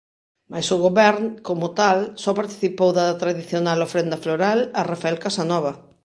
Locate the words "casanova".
5.25-5.71